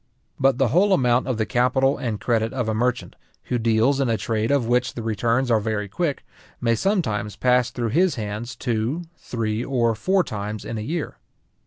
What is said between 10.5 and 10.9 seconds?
in a